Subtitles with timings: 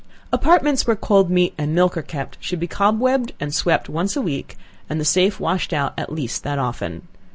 [0.31, 4.15] The apartments where cold meat and milk are kept should be cobwebbed and swept once
[4.15, 4.57] a week,
[4.89, 7.03] and the safe washed out at least that often.